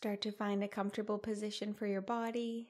Start 0.00 0.22
to 0.22 0.32
find 0.32 0.64
a 0.64 0.68
comfortable 0.68 1.18
position 1.18 1.74
for 1.74 1.86
your 1.86 2.00
body. 2.00 2.68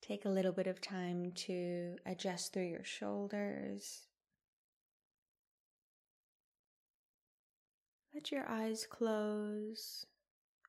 Take 0.00 0.24
a 0.24 0.30
little 0.30 0.52
bit 0.52 0.66
of 0.66 0.80
time 0.80 1.32
to 1.32 1.96
adjust 2.06 2.54
through 2.54 2.68
your 2.68 2.84
shoulders. 2.84 4.06
Let 8.14 8.32
your 8.32 8.48
eyes 8.48 8.86
close 8.90 10.06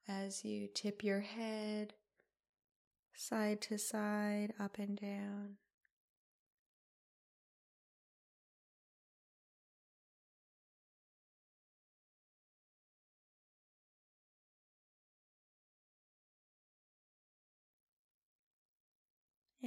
as 0.05 0.43
you 0.43 0.68
tip 0.68 1.02
your 1.02 1.21
head 1.21 1.93
side 3.14 3.61
to 3.61 3.78
side, 3.78 4.54
up 4.59 4.79
and 4.79 5.00
down. 5.00 5.56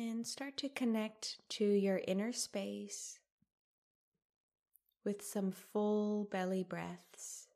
And 0.00 0.26
start 0.26 0.56
to 0.56 0.70
connect 0.70 1.46
to 1.50 1.62
your 1.62 2.00
inner 2.08 2.32
space 2.32 3.18
with 5.04 5.20
some 5.20 5.52
full 5.52 6.24
belly 6.24 6.62
breaths. 6.62 7.48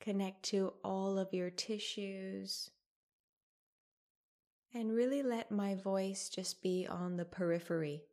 Connect 0.00 0.42
to 0.44 0.72
all 0.82 1.18
of 1.18 1.34
your 1.34 1.50
tissues. 1.50 2.70
And 4.72 4.94
really 4.94 5.22
let 5.22 5.50
my 5.50 5.74
voice 5.74 6.30
just 6.30 6.62
be 6.62 6.86
on 6.88 7.18
the 7.18 7.26
periphery. 7.26 8.04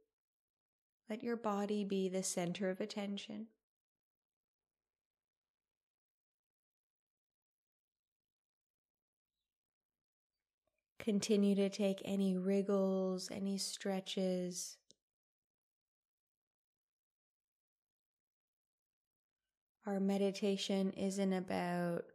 Let 1.09 1.23
your 1.23 1.37
body 1.37 1.85
be 1.85 2.09
the 2.09 2.23
center 2.23 2.69
of 2.69 2.81
attention. 2.81 3.47
Continue 11.03 11.53
to 11.55 11.67
take 11.67 12.01
any 12.05 12.37
wriggles, 12.37 13.29
any 13.29 13.57
stretches. 13.57 14.77
Our 19.85 19.99
meditation 19.99 20.91
isn't 20.91 21.33
about 21.33 22.05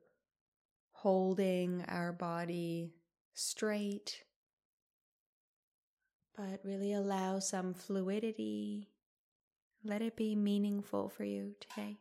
holding 0.92 1.84
our 1.86 2.12
body 2.12 2.94
straight, 3.34 4.24
but 6.34 6.60
really 6.64 6.94
allow 6.94 7.40
some 7.40 7.74
fluidity. 7.74 8.88
Let 9.84 10.00
it 10.00 10.16
be 10.16 10.34
meaningful 10.34 11.10
for 11.10 11.24
you 11.24 11.56
today. 11.60 11.98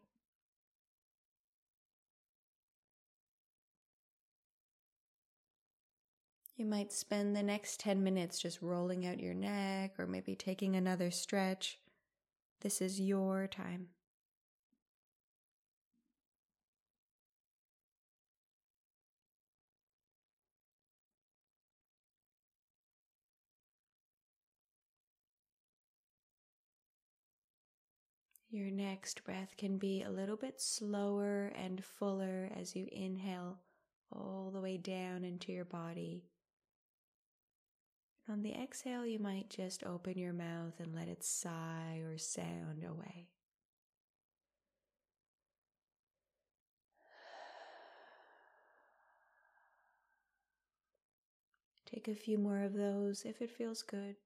You 6.58 6.66
might 6.66 6.92
spend 6.92 7.36
the 7.36 7.44
next 7.44 7.80
10 7.82 8.04
minutes 8.04 8.40
just 8.40 8.64
rolling 8.64 9.06
out 9.06 9.20
your 9.20 9.36
neck 9.36 9.94
or 10.00 10.08
maybe 10.08 10.36
taking 10.36 10.76
another 10.76 11.12
stretch. 11.12 11.78
This 12.62 12.82
is 12.82 13.00
your 13.00 13.46
time. 13.46 13.90
Your 28.50 28.72
next 28.72 29.23
breath 29.23 29.54
can 29.58 29.78
be 29.78 30.02
a 30.02 30.10
little 30.10 30.38
bit 30.38 30.60
slower 30.60 31.52
and 31.56 31.86
fuller 31.86 32.50
as 32.60 32.76
you 32.76 32.88
inhale 32.92 33.60
all 34.12 34.50
the 34.52 34.62
way 34.62 34.78
down 34.78 35.23
into 35.23 35.52
your 35.52 35.66
body. 35.66 36.23
On 38.30 38.42
the 38.42 38.54
exhale, 38.54 39.05
you 39.05 39.20
might 39.20 39.49
just 39.49 39.86
open 39.86 40.17
your 40.17 40.33
mouth 40.33 40.80
and 40.80 40.93
let 40.93 41.08
it 41.08 41.23
sigh 41.23 42.02
or 42.04 42.17
sound 42.17 42.83
away. 42.83 43.30
Take 51.86 52.10
a 52.10 52.16
few 52.16 52.37
more 52.37 52.64
of 52.64 52.73
those 52.73 53.23
if 53.23 53.42
it 53.42 53.49
feels 53.49 53.82
good. 53.82 54.17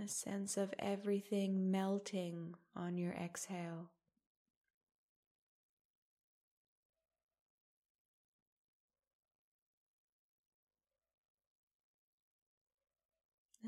A 0.00 0.08
sense 0.08 0.56
of 0.56 0.72
everything 0.78 1.70
melting 1.70 2.54
on 2.74 2.96
your 2.96 3.12
exhale. 3.12 3.90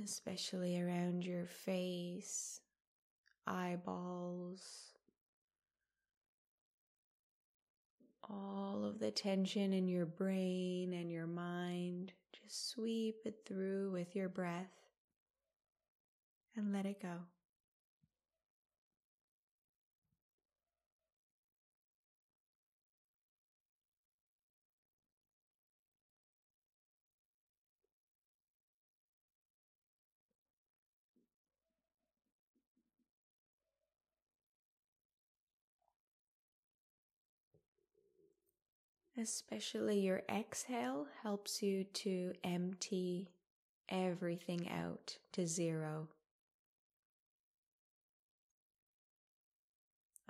Especially 0.03 0.81
around 0.81 1.23
your 1.23 1.45
face, 1.47 2.63
eyeballs, 3.47 4.63
all 8.29 8.85
of 8.87 8.99
the 8.99 9.11
tension 9.11 9.75
in 9.75 9.87
your 9.87 10.07
brain 10.07 10.95
and 10.95 11.13
your 11.13 11.27
mind. 11.27 12.13
Just 12.43 12.71
sweep 12.71 13.17
it 13.27 13.41
through 13.45 13.91
with 13.93 14.17
your 14.17 14.31
breath 14.31 14.82
and 16.57 16.73
let 16.73 16.87
it 16.87 17.01
go. 17.01 17.19
Especially 39.19 40.01
your 40.01 40.23
exhale 40.29 41.07
helps 41.23 41.63
you 41.63 41.85
to 41.85 42.33
empty 42.43 43.29
everything 43.89 44.71
out 44.71 45.19
to 45.33 45.47
zero. 45.47 46.09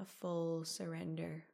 A 0.03 0.05
full 0.05 0.65
surrender. 0.65 1.45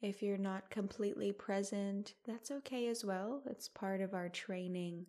If 0.00 0.22
you're 0.22 0.38
not 0.38 0.70
completely 0.70 1.32
present, 1.32 2.14
that's 2.24 2.50
okay 2.50 2.88
as 2.88 3.04
well. 3.04 3.42
It's 3.44 3.68
part 3.68 4.00
of 4.00 4.14
our 4.14 4.28
training 4.28 5.06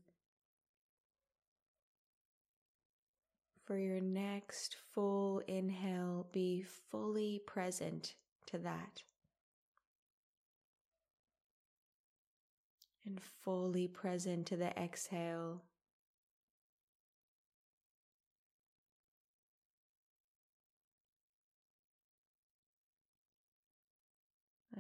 For 3.68 3.78
your 3.78 4.00
next 4.00 4.78
full 4.94 5.40
inhale, 5.46 6.30
be 6.32 6.64
fully 6.90 7.42
present 7.46 8.16
to 8.46 8.58
that. 8.60 9.04
And 13.06 13.20
fully 13.44 13.90
present 13.90 14.48
to 14.48 14.56
the 14.56 14.70
exhale. 14.80 15.64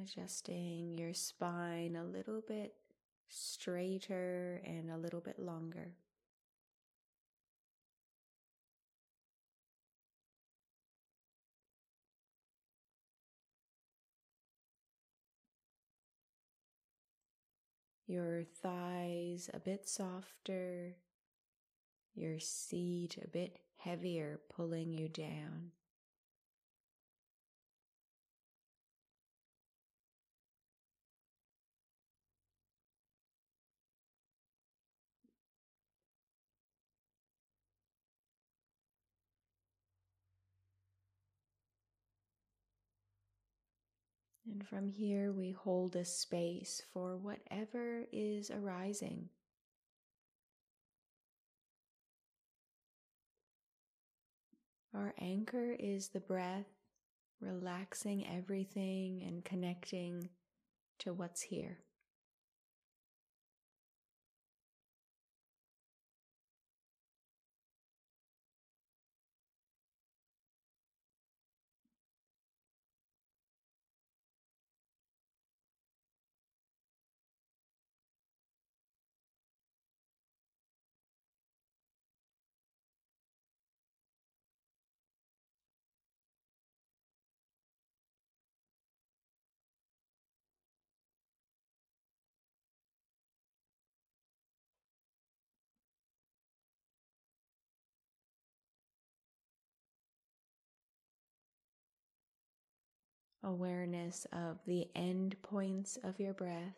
Adjusting 0.01 0.98
your 0.98 1.13
spine 1.13 1.98
a 1.98 2.06
little 2.06 2.42
bit 2.48 2.75
straighter 3.28 4.62
and 4.63 4.89
a 4.89 4.98
little 4.98 5.19
bit 5.19 5.39
longer. 5.39 5.92
Your 18.07 18.44
thighs 18.63 19.50
a 19.54 19.59
bit 19.59 19.88
softer, 19.88 20.95
your 22.15 22.39
seat 22.39 23.18
a 23.24 23.27
bit 23.27 23.59
heavier, 23.77 24.39
pulling 24.50 24.94
you 24.94 25.09
down. 25.09 25.71
And 44.49 44.65
from 44.65 44.89
here, 44.89 45.33
we 45.33 45.51
hold 45.51 45.95
a 45.95 46.05
space 46.05 46.81
for 46.94 47.17
whatever 47.17 48.05
is 48.13 48.49
arising. 48.49 49.29
Our 54.94 55.13
anchor 55.19 55.75
is 55.77 56.09
the 56.09 56.21
breath, 56.21 56.65
relaxing 57.41 58.25
everything 58.25 59.21
and 59.27 59.44
connecting 59.44 60.29
to 61.00 61.13
what's 61.13 61.41
here. 61.41 61.79
Awareness 103.47 104.27
of 104.31 104.59
the 104.65 104.88
end 104.95 105.35
points 105.41 105.97
of 106.03 106.19
your 106.19 106.33
breath, 106.33 106.75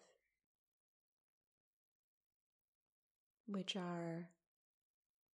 which 3.48 3.76
are 3.76 4.30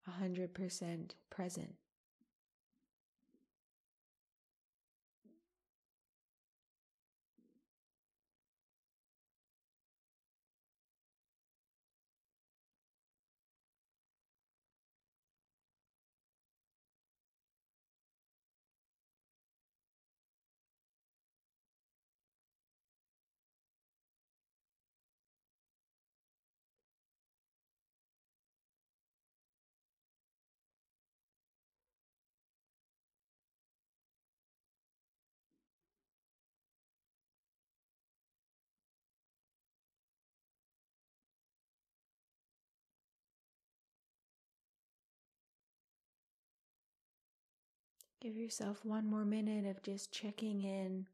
100% 0.08 1.12
present. 1.30 1.76
Give 48.24 48.38
yourself 48.38 48.86
one 48.86 49.06
more 49.06 49.26
minute 49.26 49.66
of 49.66 49.84
just 49.84 50.14
checking 50.14 50.62
in. 50.62 51.08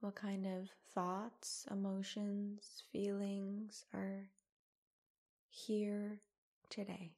What 0.00 0.14
kind 0.14 0.44
of 0.44 0.68
thoughts, 0.94 1.66
emotions, 1.70 2.82
feelings 2.92 3.86
are 3.94 4.28
here 5.48 6.18
today? 6.68 7.12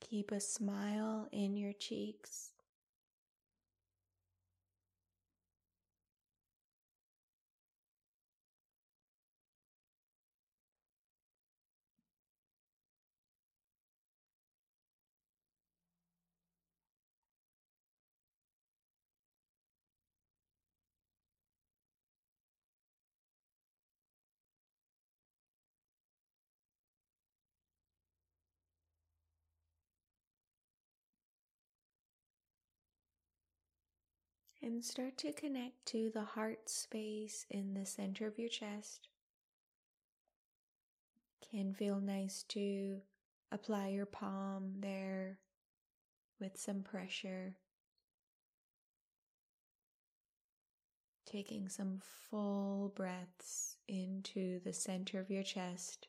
Keep 0.00 0.32
a 0.32 0.40
smile 0.40 1.28
in 1.30 1.58
your 1.58 1.74
cheeks. 1.74 2.51
And 34.62 34.84
start 34.84 35.18
to 35.18 35.32
connect 35.32 35.84
to 35.86 36.10
the 36.14 36.22
heart 36.22 36.68
space 36.68 37.46
in 37.50 37.74
the 37.74 37.84
center 37.84 38.26
of 38.26 38.38
your 38.38 38.48
chest. 38.48 39.08
Can 41.50 41.74
feel 41.74 42.00
nice 42.00 42.44
to 42.50 43.00
apply 43.50 43.88
your 43.88 44.06
palm 44.06 44.74
there 44.78 45.38
with 46.40 46.58
some 46.58 46.82
pressure. 46.82 47.56
Taking 51.26 51.68
some 51.68 52.00
full 52.30 52.92
breaths 52.94 53.78
into 53.88 54.60
the 54.60 54.72
center 54.72 55.18
of 55.18 55.30
your 55.30 55.42
chest. 55.42 56.06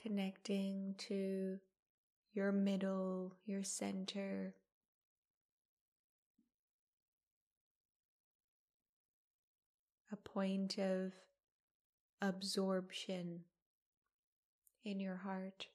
Connecting 0.00 0.94
to 0.98 1.58
your 2.32 2.52
middle, 2.52 3.34
your 3.46 3.62
center. 3.62 4.54
A 10.12 10.16
point 10.16 10.78
of 10.78 11.12
absorption 12.20 13.40
in 14.84 15.00
your 15.00 15.16
heart. 15.16 15.66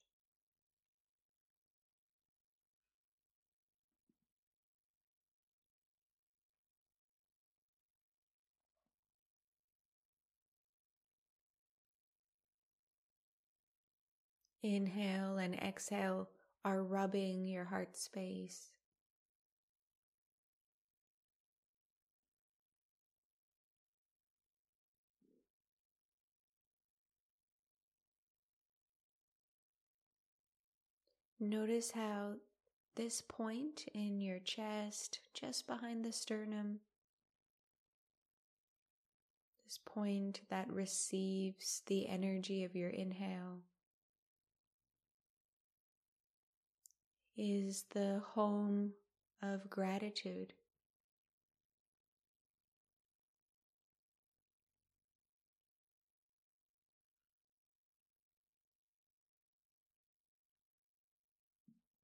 Inhale 14.62 15.36
and 15.36 15.54
exhale 15.56 16.30
are 16.64 16.82
rubbing 16.82 17.46
your 17.46 17.64
heart 17.64 17.96
space. 17.96 18.70
Notice 31.40 31.90
how 31.90 32.36
this 32.94 33.20
point 33.20 33.84
in 33.92 34.18
your 34.20 34.38
chest, 34.38 35.20
just 35.34 35.66
behind 35.66 36.04
the 36.04 36.12
sternum, 36.12 36.78
this 39.66 39.78
point 39.84 40.40
that 40.48 40.72
receives 40.72 41.82
the 41.86 42.08
energy 42.08 42.64
of 42.64 42.74
your 42.74 42.88
inhale, 42.88 43.58
is 47.36 47.84
the 47.90 48.22
home 48.34 48.92
of 49.42 49.68
gratitude. 49.68 50.52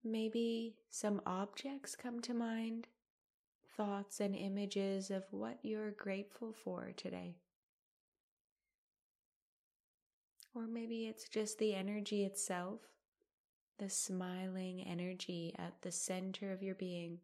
Maybe 0.02 0.76
some 0.88 1.20
objects 1.26 1.94
come 1.94 2.20
to 2.22 2.32
mind, 2.32 2.88
thoughts 3.76 4.18
and 4.18 4.34
images 4.34 5.10
of 5.10 5.24
what 5.30 5.58
you're 5.62 5.90
grateful 5.90 6.52
for 6.52 6.92
today. 6.96 7.36
Or 10.54 10.66
maybe 10.66 11.06
it's 11.06 11.28
just 11.28 11.58
the 11.58 11.74
energy 11.74 12.24
itself, 12.24 12.80
the 13.80 13.88
smiling 13.88 14.84
energy 14.86 15.54
at 15.58 15.72
the 15.80 15.90
center 15.90 16.52
of 16.52 16.62
your 16.62 16.74
being. 16.74 17.18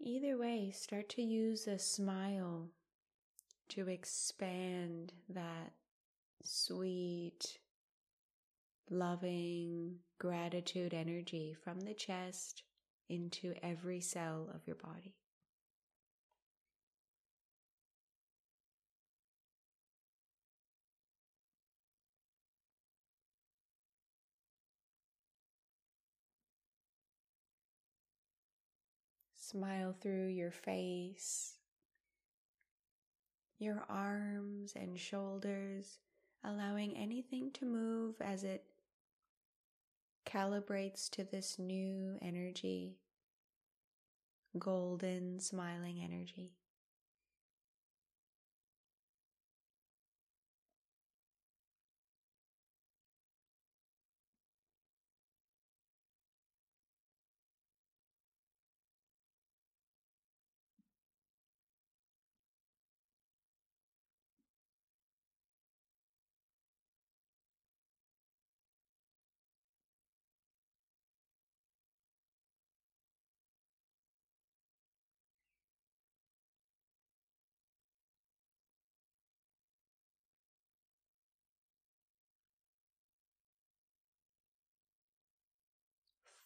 Either 0.00 0.36
way, 0.36 0.72
start 0.72 1.08
to 1.08 1.22
use 1.22 1.68
a 1.68 1.78
smile 1.78 2.66
to 3.68 3.88
expand 3.88 5.12
that 5.28 5.70
sweet, 6.42 7.60
loving 8.90 9.94
gratitude 10.18 10.92
energy 10.92 11.54
from 11.62 11.78
the 11.78 11.94
chest 11.94 12.64
into 13.08 13.54
every 13.62 14.00
cell 14.00 14.48
of 14.52 14.66
your 14.66 14.76
body. 14.76 15.14
Smile 29.52 29.94
through 30.00 30.28
your 30.28 30.50
face, 30.50 31.56
your 33.58 33.84
arms 33.86 34.72
and 34.74 34.98
shoulders, 34.98 35.98
allowing 36.42 36.96
anything 36.96 37.50
to 37.52 37.66
move 37.66 38.14
as 38.22 38.44
it 38.44 38.64
calibrates 40.24 41.10
to 41.10 41.24
this 41.24 41.58
new 41.58 42.16
energy, 42.22 42.96
golden 44.58 45.38
smiling 45.38 46.00
energy. 46.02 46.52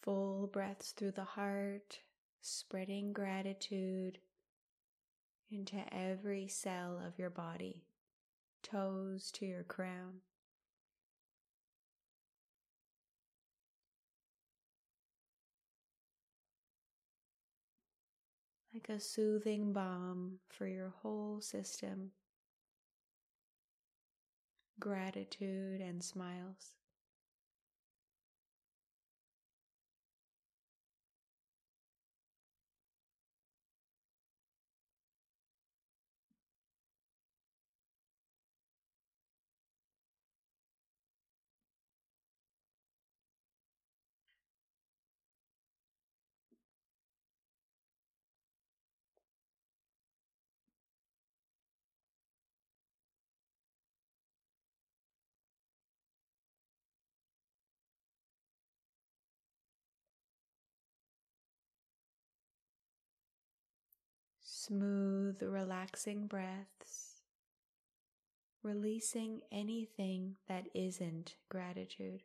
Full 0.07 0.47
breaths 0.47 0.93
through 0.93 1.11
the 1.11 1.25
heart, 1.25 1.99
spreading 2.41 3.13
gratitude 3.13 4.19
into 5.51 5.83
every 5.93 6.47
cell 6.47 7.03
of 7.05 7.19
your 7.19 7.29
body, 7.29 7.83
toes 8.63 9.33
to 9.33 9.45
your 9.45 9.65
crown. 9.65 10.21
Like 18.73 18.89
a 18.89 19.01
soothing 19.01 19.73
balm 19.73 20.39
for 20.49 20.69
your 20.69 20.95
whole 21.03 21.41
system. 21.41 22.13
Gratitude 24.79 25.81
and 25.81 26.05
smiles. 26.05 26.77
Smooth, 64.67 65.41
relaxing 65.43 66.27
breaths, 66.27 67.23
releasing 68.63 69.41
anything 69.51 70.37
that 70.47 70.67
isn't 70.75 71.37
gratitude. 71.49 72.23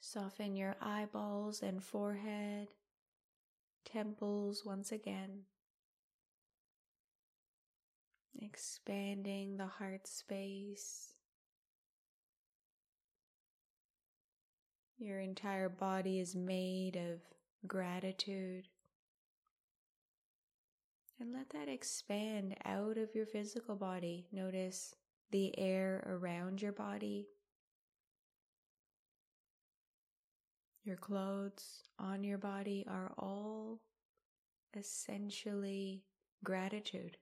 Soften 0.00 0.56
your 0.56 0.76
eyeballs 0.80 1.62
and 1.62 1.84
forehead, 1.84 2.68
temples 3.84 4.64
once 4.64 4.90
again. 4.90 5.42
Expanding 8.40 9.58
the 9.58 9.66
heart 9.66 10.06
space. 10.06 11.14
Your 14.98 15.20
entire 15.20 15.68
body 15.68 16.18
is 16.18 16.34
made 16.34 16.96
of 16.96 17.20
gratitude. 17.66 18.68
And 21.20 21.34
let 21.34 21.50
that 21.50 21.68
expand 21.68 22.56
out 22.64 22.96
of 22.96 23.14
your 23.14 23.26
physical 23.26 23.76
body. 23.76 24.26
Notice 24.32 24.94
the 25.30 25.58
air 25.58 26.02
around 26.06 26.62
your 26.62 26.72
body 26.72 27.28
Your 30.90 30.96
clothes 30.96 31.84
on 32.00 32.24
your 32.24 32.36
body 32.36 32.84
are 32.90 33.12
all 33.16 33.78
essentially 34.76 36.02
gratitude. 36.42 37.16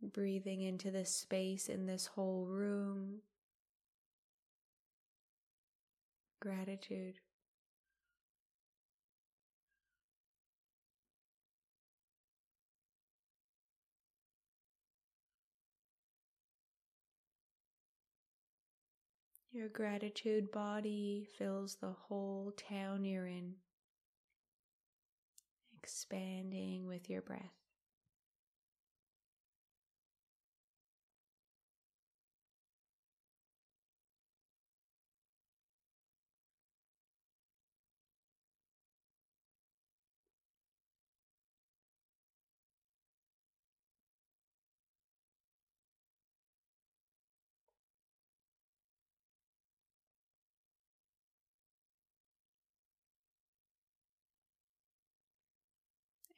Breathing 0.00 0.62
into 0.62 0.92
the 0.92 1.04
space 1.04 1.68
in 1.68 1.86
this 1.86 2.06
whole 2.06 2.46
room. 2.46 3.22
gratitude. 6.40 7.18
Your 19.50 19.68
gratitude 19.68 20.50
body 20.52 21.26
fills 21.38 21.76
the 21.76 21.92
whole 21.92 22.52
town 22.56 23.04
you're 23.04 23.26
in, 23.26 23.54
expanding 25.76 26.86
with 26.86 27.08
your 27.08 27.22
breath. 27.22 27.57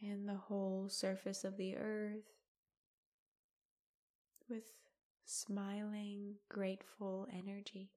And 0.03 0.29
the 0.29 0.35
whole 0.35 0.89
surface 0.89 1.45
of 1.45 1.57
the 1.57 1.77
earth 1.77 2.25
with 4.49 4.65
smiling, 5.25 6.35
grateful 6.49 7.29
energy. 7.33 7.91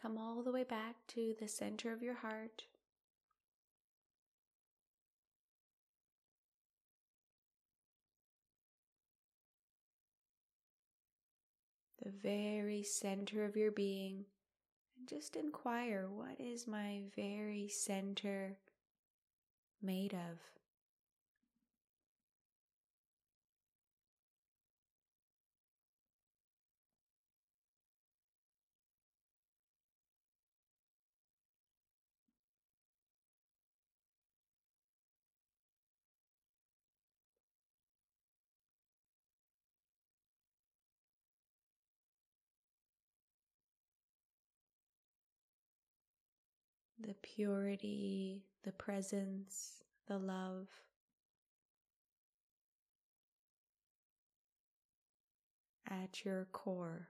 Come 0.00 0.16
all 0.16 0.44
the 0.44 0.52
way 0.52 0.62
back 0.62 0.94
to 1.08 1.34
the 1.40 1.48
center 1.48 1.92
of 1.92 2.04
your 2.04 2.14
heart. 2.14 2.62
The 12.00 12.12
very 12.12 12.84
center 12.84 13.44
of 13.44 13.56
your 13.56 13.72
being. 13.72 14.26
And 14.96 15.08
just 15.08 15.34
inquire 15.34 16.06
what 16.08 16.38
is 16.38 16.68
my 16.68 17.00
very 17.16 17.68
center 17.68 18.56
made 19.82 20.14
of? 20.14 20.57
The 47.00 47.14
purity, 47.22 48.44
the 48.64 48.72
presence, 48.72 49.84
the 50.06 50.18
love. 50.18 50.68
At 55.90 56.24
your 56.24 56.46
core. 56.52 57.08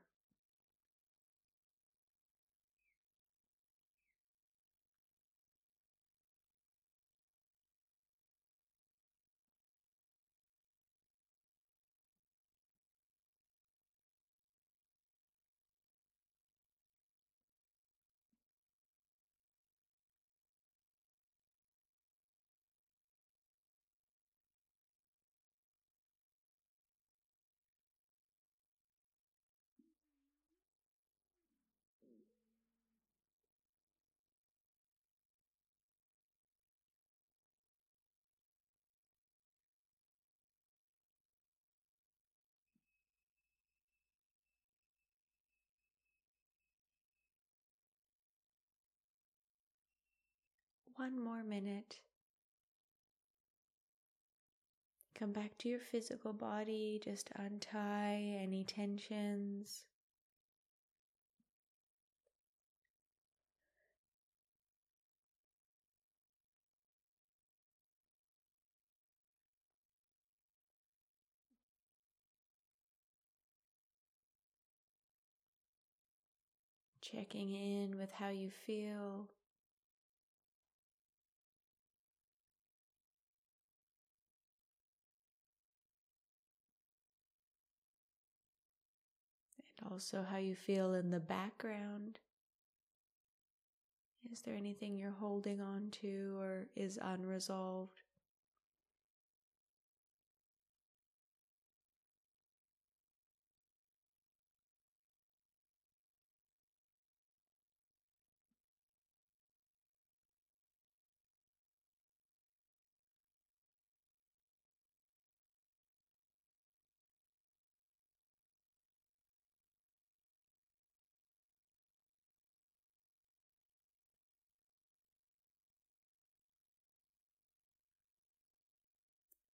One 50.98 51.22
more 51.22 51.44
minute. 51.44 52.00
Come 55.14 55.30
back 55.30 55.56
to 55.58 55.68
your 55.68 55.78
physical 55.78 56.32
body, 56.32 57.00
just 57.04 57.30
untie 57.36 58.36
any 58.42 58.64
tensions. 58.64 59.84
Checking 77.00 77.52
in 77.52 77.96
with 77.96 78.10
how 78.10 78.30
you 78.30 78.50
feel. 78.50 79.28
Also 89.90 90.24
how 90.28 90.36
you 90.38 90.54
feel 90.54 90.94
in 90.94 91.10
the 91.10 91.20
background. 91.20 92.18
Is 94.32 94.42
there 94.42 94.54
anything 94.54 94.96
you're 94.96 95.10
holding 95.10 95.60
on 95.60 95.90
to 96.02 96.36
or 96.40 96.66
is 96.76 96.98
unresolved? 97.00 98.02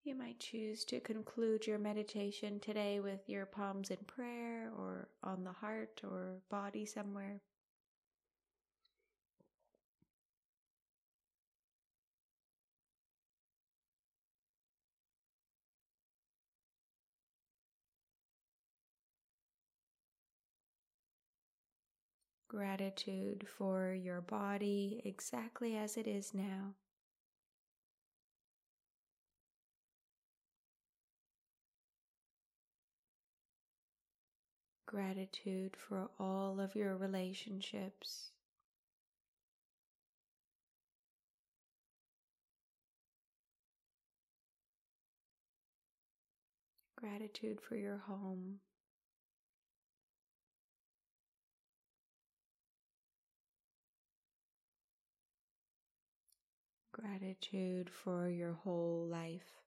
You 0.04 0.14
might 0.14 0.38
choose 0.38 0.84
to 0.86 1.00
conclude 1.00 1.66
your 1.66 1.78
meditation 1.78 2.60
today 2.60 3.00
with 3.00 3.28
your 3.28 3.46
palms 3.46 3.90
in 3.90 3.98
prayer 4.06 4.70
or 4.76 5.08
on 5.22 5.44
the 5.44 5.52
heart 5.52 6.02
or 6.04 6.40
body 6.50 6.86
somewhere. 6.86 7.40
Gratitude 22.48 23.48
for 23.48 23.92
your 23.94 24.20
body 24.20 25.00
exactly 25.04 25.76
as 25.76 25.96
it 25.96 26.06
is 26.06 26.32
now. 26.34 26.74
Gratitude 34.92 35.74
for 35.74 36.11
all 36.20 36.61
of 36.61 36.76
your 36.76 36.94
relationships. 36.98 38.33
Gratitude 46.94 47.59
for 47.62 47.74
your 47.74 47.96
home. 48.07 48.61
Gratitude 56.92 57.88
for 57.88 58.28
your 58.28 58.52
whole 58.52 59.07
life. 59.11 59.62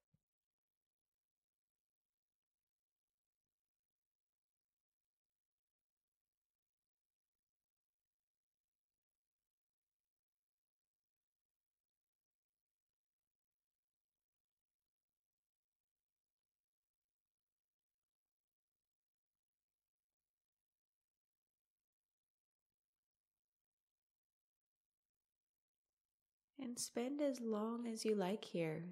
Spend 26.79 27.21
as 27.21 27.39
long 27.41 27.88
as 27.88 28.05
you 28.05 28.15
like 28.15 28.43
here. 28.43 28.83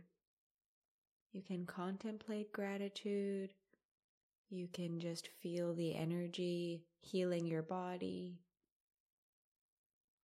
You 1.32 1.42
can 1.42 1.66
contemplate 1.66 2.54
gratitude. 2.54 3.54
You 4.50 4.68
can 4.72 5.00
just 5.00 5.30
feel 5.42 5.74
the 5.74 5.96
energy 5.96 6.84
healing 7.02 7.48
your 7.48 7.64
body. 7.64 8.40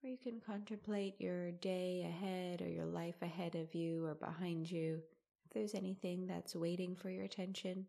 Or 0.03 0.09
you 0.09 0.17
can 0.17 0.39
contemplate 0.39 1.19
your 1.19 1.51
day 1.51 2.05
ahead 2.07 2.61
or 2.61 2.69
your 2.69 2.85
life 2.85 3.21
ahead 3.21 3.55
of 3.55 3.73
you 3.75 4.05
or 4.05 4.15
behind 4.15 4.69
you 4.71 5.01
if 5.45 5.53
there's 5.53 5.73
anything 5.73 6.27
that's 6.27 6.55
waiting 6.55 6.95
for 6.95 7.09
your 7.09 7.25
attention. 7.25 7.87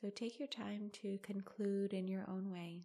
So 0.00 0.10
take 0.10 0.38
your 0.38 0.48
time 0.48 0.90
to 1.02 1.18
conclude 1.22 1.92
in 1.92 2.08
your 2.08 2.24
own 2.28 2.50
way. 2.50 2.84